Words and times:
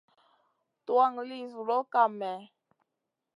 Tuwan 0.85 1.13
li 1.27 1.37
zuloʼ 1.51 1.83
kam 1.93 2.11
mèh? 2.19 2.39